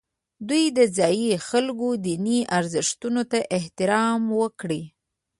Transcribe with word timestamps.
دوی 0.47 0.65
د 0.77 0.79
ځایي 0.97 1.31
خلکو 1.47 1.87
دیني 2.05 2.39
ارزښتونو 2.57 3.21
ته 3.31 3.39
احترام 3.57 4.21
وکړي. 4.41 4.81